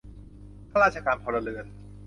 [0.71, 1.65] ข้าราชการพลเรือน